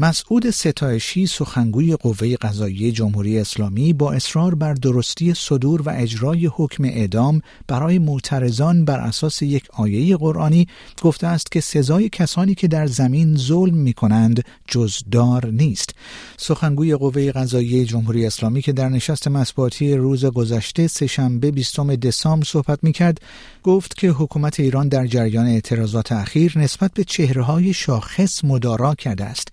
مسعود 0.00 0.50
ستایشی 0.50 1.26
سخنگوی 1.26 1.96
قوه 1.96 2.36
قضایی 2.36 2.92
جمهوری 2.92 3.38
اسلامی 3.38 3.92
با 3.92 4.12
اصرار 4.12 4.54
بر 4.54 4.74
درستی 4.74 5.34
صدور 5.34 5.82
و 5.82 5.90
اجرای 5.96 6.46
حکم 6.46 6.84
اعدام 6.84 7.42
برای 7.66 7.98
معترضان 7.98 8.84
بر 8.84 9.00
اساس 9.00 9.42
یک 9.42 9.64
آیه 9.72 10.16
قرآنی 10.16 10.68
گفته 11.02 11.26
است 11.26 11.52
که 11.52 11.60
سزای 11.60 12.08
کسانی 12.08 12.54
که 12.54 12.68
در 12.68 12.86
زمین 12.86 13.36
ظلم 13.36 13.74
می 13.74 13.92
کنند 13.92 14.44
جزدار 14.68 15.46
نیست. 15.46 15.94
سخنگوی 16.36 16.94
قوه 16.94 17.32
قضایی 17.32 17.84
جمهوری 17.84 18.26
اسلامی 18.26 18.62
که 18.62 18.72
در 18.72 18.88
نشست 18.88 19.28
مطبوعاتی 19.28 19.94
روز 19.94 20.24
گذشته 20.24 20.86
سهشنبه 20.86 21.50
20 21.50 21.80
دسامبر 21.80 22.46
صحبت 22.46 22.78
می 22.82 22.92
کرد 22.92 23.20
گفت 23.62 23.96
که 23.96 24.08
حکومت 24.08 24.60
ایران 24.60 24.88
در 24.88 25.06
جریان 25.06 25.46
اعتراضات 25.46 26.12
اخیر 26.12 26.58
نسبت 26.58 26.92
به 26.94 27.04
چهره 27.04 27.72
شاخص 27.72 28.44
مدارا 28.44 28.94
کرده 28.94 29.24
است. 29.24 29.48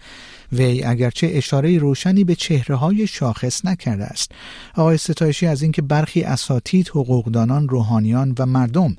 وی 0.52 0.84
اگرچه 0.84 1.30
اشاره 1.34 1.78
روشنی 1.78 2.24
به 2.24 2.36
چهره 2.36 2.76
های 2.76 3.08
شاخص 3.08 3.66
نکرده 3.66 4.04
است. 4.04 4.32
آقای 4.76 4.98
ستایشی 4.98 5.48
از 5.48 5.62
اینکه 5.62 5.82
برخی 5.82 6.24
اساتید 6.24 6.88
حقوقدانان 6.88 7.70
روحانیان 7.70 8.36
و 8.40 8.46
مردم 8.46 8.96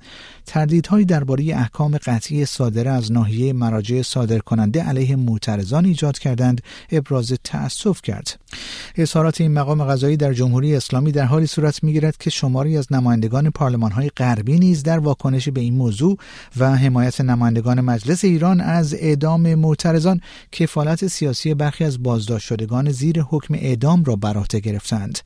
تردیدهایی 0.47 1.05
درباره 1.05 1.45
احکام 1.45 1.97
قطعی 1.97 2.45
صادره 2.45 2.91
از 2.91 3.13
ناحیه 3.13 3.53
مراجع 3.53 4.03
صادر 4.03 4.39
کننده 4.39 4.83
علیه 4.83 5.17
معترضان 5.17 5.85
ایجاد 5.85 6.19
کردند 6.19 6.61
ابراز 6.93 7.35
تأسف 7.45 8.03
کرد. 8.03 8.41
اظهارات 8.97 9.41
این 9.41 9.53
مقام 9.53 9.85
قضایی 9.85 10.17
در 10.17 10.33
جمهوری 10.33 10.77
اسلامی 10.77 11.13
در 11.13 11.25
حالی 11.25 11.47
صورت 11.47 11.83
می‌گیرد 11.83 12.17
که 12.17 12.31
شماری 12.31 12.77
از 12.77 12.93
نمایندگان 12.93 13.51
پارلمان 13.51 13.93
های 13.93 14.11
غربی 14.17 14.59
نیز 14.59 14.83
در 14.83 14.99
واکنش 14.99 15.49
به 15.49 15.61
این 15.61 15.75
موضوع 15.75 16.19
و 16.57 16.77
حمایت 16.77 17.21
نمایندگان 17.21 17.81
مجلس 17.81 18.25
ایران 18.25 18.61
از 18.61 18.95
اعدام 18.95 19.55
معترضان 19.55 20.21
کفالت 20.53 21.07
سیاسی 21.07 21.36
برخی 21.45 21.85
از 21.85 22.03
بازداشت 22.03 22.47
شدگان 22.47 22.91
زیر 22.91 23.23
حکم 23.23 23.55
اعدام 23.55 24.05
را 24.05 24.17
بر 24.17 24.37
عهده 24.37 24.61
گرفتند 24.61 25.19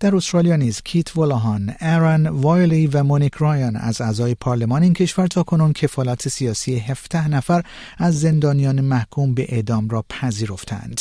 در 0.00 0.16
استرالیا 0.16 0.56
نیز 0.56 0.82
کیت 0.82 1.16
ولاهان، 1.16 1.74
ارن 1.80 2.26
وایلی 2.26 2.86
و 2.86 3.02
مونیک 3.02 3.34
رایان 3.34 3.76
از 3.76 4.00
اعضای 4.00 4.34
پارلمان 4.34 4.82
این 4.82 4.94
کشور 4.94 5.26
تا 5.26 5.42
کنون 5.42 5.72
کفالت 5.72 6.28
سیاسی 6.28 6.76
17 6.78 7.28
نفر 7.28 7.62
از 7.98 8.20
زندانیان 8.20 8.80
محکوم 8.80 9.34
به 9.34 9.46
اعدام 9.48 9.88
را 9.88 10.04
پذیرفتند. 10.08 11.00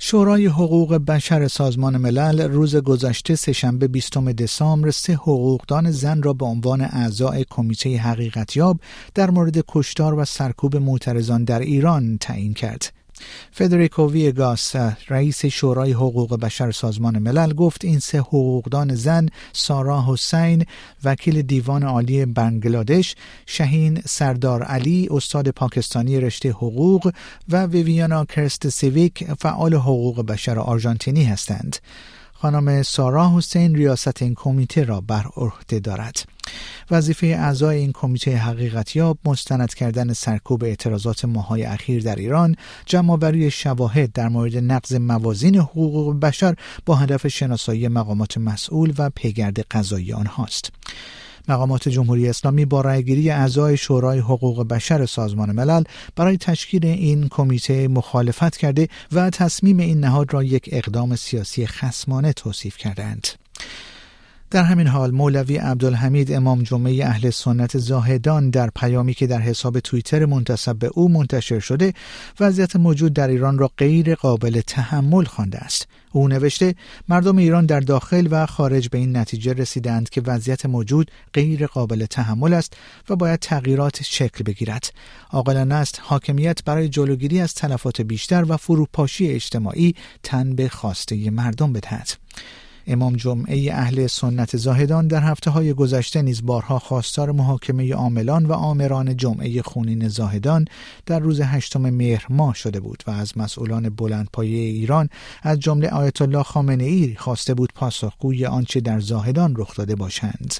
شورای 0.00 0.46
حقوق 0.46 0.94
بشر 0.94 1.48
سازمان 1.48 1.96
ملل 1.96 2.40
روز 2.40 2.76
گذشته 2.76 3.36
سهشنبه 3.36 3.88
20 3.88 4.18
دسامبر 4.18 4.90
سه 4.90 5.14
حقوقدان 5.14 5.90
زن 5.90 6.22
را 6.22 6.32
به 6.32 6.44
عنوان 6.44 6.80
اعضای 6.80 7.46
کمیته 7.50 7.98
حقیقتیاب 7.98 8.80
در 9.14 9.30
مورد 9.30 9.64
کشتار 9.68 10.14
و 10.14 10.24
سرکوب 10.24 10.76
معترضان 10.76 11.44
در 11.44 11.60
ایران 11.60 12.18
تعیین 12.18 12.54
کرد. 12.54 12.97
فدریکو 13.52 14.10
ویگاس 14.10 14.76
رئیس 15.08 15.46
شورای 15.46 15.92
حقوق 15.92 16.40
بشر 16.40 16.70
سازمان 16.70 17.18
ملل 17.18 17.52
گفت 17.52 17.84
این 17.84 17.98
سه 17.98 18.18
حقوقدان 18.18 18.94
زن 18.94 19.28
سارا 19.52 20.04
حسین 20.08 20.66
وکیل 21.04 21.42
دیوان 21.42 21.82
عالی 21.82 22.26
بنگلادش 22.26 23.14
شهین 23.46 24.02
سردار 24.06 24.62
علی 24.62 25.08
استاد 25.10 25.48
پاکستانی 25.48 26.20
رشته 26.20 26.50
حقوق 26.50 27.12
و 27.48 27.66
ویویانا 27.66 28.24
کرست 28.24 28.68
سیویک 28.68 29.24
فعال 29.40 29.74
حقوق 29.74 30.26
بشر 30.26 30.58
آرژانتینی 30.58 31.24
هستند. 31.24 31.76
خانم 32.32 32.82
سارا 32.82 33.36
حسین 33.36 33.74
ریاست 33.74 34.22
این 34.22 34.34
کمیته 34.34 34.84
را 34.84 35.00
بر 35.00 35.26
عهده 35.36 35.78
دارد. 35.80 36.37
وظیفه 36.90 37.26
اعضای 37.26 37.78
این 37.78 37.92
کمیته 37.92 38.36
حقیقتیاب 38.36 39.18
مستند 39.24 39.74
کردن 39.74 40.12
سرکوب 40.12 40.64
اعتراضات 40.64 41.24
ماهای 41.24 41.64
اخیر 41.64 42.02
در 42.02 42.16
ایران 42.16 42.56
جمعآوری 42.86 43.50
شواهد 43.50 44.12
در 44.12 44.28
مورد 44.28 44.56
نقض 44.56 44.94
موازین 44.94 45.56
حقوق 45.56 46.20
بشر 46.20 46.54
با 46.86 46.94
هدف 46.94 47.28
شناسایی 47.28 47.88
مقامات 47.88 48.38
مسئول 48.38 48.92
و 48.98 49.10
پیگرد 49.10 49.60
قضایی 49.60 50.12
آنهاست 50.12 50.70
مقامات 51.48 51.88
جمهوری 51.88 52.28
اسلامی 52.28 52.64
با 52.64 52.80
رأیگیری 52.80 53.30
اعضای 53.30 53.76
شورای 53.76 54.18
حقوق 54.18 54.68
بشر 54.68 55.06
سازمان 55.06 55.52
ملل 55.52 55.82
برای 56.16 56.36
تشکیل 56.36 56.86
این 56.86 57.28
کمیته 57.28 57.88
مخالفت 57.88 58.56
کرده 58.56 58.88
و 59.12 59.30
تصمیم 59.30 59.78
این 59.78 60.00
نهاد 60.00 60.34
را 60.34 60.42
یک 60.42 60.68
اقدام 60.72 61.16
سیاسی 61.16 61.66
خسمانه 61.66 62.32
توصیف 62.32 62.76
کردند. 62.76 63.28
در 64.50 64.62
همین 64.62 64.86
حال 64.86 65.10
مولوی 65.10 65.56
عبدالحمید 65.56 66.32
امام 66.32 66.62
جمعه 66.62 67.06
اهل 67.06 67.30
سنت 67.30 67.78
زاهدان 67.78 68.50
در 68.50 68.70
پیامی 68.76 69.14
که 69.14 69.26
در 69.26 69.40
حساب 69.40 69.80
توییتر 69.80 70.26
منتصب 70.26 70.76
به 70.78 70.86
او 70.86 71.08
منتشر 71.08 71.58
شده 71.58 71.94
وضعیت 72.40 72.76
موجود 72.76 73.12
در 73.12 73.28
ایران 73.28 73.58
را 73.58 73.70
غیر 73.78 74.14
قابل 74.14 74.60
تحمل 74.60 75.24
خوانده 75.24 75.58
است. 75.58 75.88
او 76.12 76.28
نوشته 76.28 76.74
مردم 77.08 77.36
ایران 77.36 77.66
در 77.66 77.80
داخل 77.80 78.28
و 78.30 78.46
خارج 78.46 78.88
به 78.88 78.98
این 78.98 79.16
نتیجه 79.16 79.52
رسیدند 79.52 80.08
که 80.08 80.20
وضعیت 80.20 80.66
موجود 80.66 81.10
غیر 81.32 81.66
قابل 81.66 82.06
تحمل 82.06 82.54
است 82.54 82.76
و 83.08 83.16
باید 83.16 83.40
تغییرات 83.40 84.02
شکل 84.02 84.44
بگیرد. 84.44 84.92
عاقلانه 85.30 85.74
است 85.74 86.00
حاکمیت 86.02 86.64
برای 86.64 86.88
جلوگیری 86.88 87.40
از 87.40 87.54
تلفات 87.54 88.00
بیشتر 88.00 88.44
و 88.48 88.56
فروپاشی 88.56 89.28
اجتماعی 89.28 89.94
تن 90.22 90.54
به 90.54 90.68
خواسته 90.68 91.30
مردم 91.30 91.72
بدهد. 91.72 92.08
امام 92.88 93.16
جمعه 93.16 93.72
اهل 93.72 94.06
سنت 94.06 94.56
زاهدان 94.56 95.06
در 95.06 95.20
هفته 95.22 95.50
های 95.50 95.72
گذشته 95.72 96.22
نیز 96.22 96.46
بارها 96.46 96.78
خواستار 96.78 97.32
محاکمه 97.32 97.94
عاملان 97.94 98.46
و 98.46 98.52
آمران 98.52 99.16
جمعه 99.16 99.62
خونین 99.62 100.08
زاهدان 100.08 100.64
در 101.06 101.18
روز 101.18 101.40
هشتم 101.40 101.90
مهر 101.90 102.26
ماه 102.30 102.54
شده 102.54 102.80
بود 102.80 103.02
و 103.06 103.10
از 103.10 103.38
مسئولان 103.38 103.88
بلندپایه 103.88 104.58
ایران 104.58 105.08
از 105.42 105.60
جمله 105.60 105.88
آیت 105.88 106.22
الله 106.22 106.42
خامنه 106.42 106.84
ای 106.84 107.14
خواسته 107.18 107.54
بود 107.54 107.72
پاسخگوی 107.74 108.46
آنچه 108.46 108.80
در 108.80 109.00
زاهدان 109.00 109.54
رخ 109.56 109.76
داده 109.76 109.94
باشند. 109.94 110.54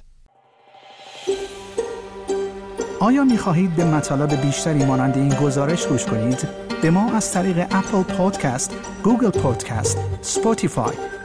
آیا 3.01 3.25
می 3.25 3.39
خواهید 3.39 3.77
به 3.77 3.85
مطالب 3.85 4.41
بیشتری 4.41 4.85
مانند 4.85 5.17
این 5.17 5.29
گزارش 5.29 5.87
گوش 5.87 6.05
کنید؟ 6.05 6.49
به 6.83 6.91
ما 6.91 7.13
از 7.13 7.33
طریق 7.33 7.59
Apple 7.59 8.03
Podcasts، 8.03 8.75
Google 9.03 9.31
Podcasts، 9.31 9.99
Spotify 10.23 10.95